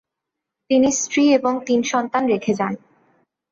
তিনি 0.69 0.89
স্ত্রী 0.91 1.23
এবং 1.33 1.53
তিন 1.65 1.79
সন্তান 1.83 2.23
রেখে 2.25 2.53
যান। 2.53 2.73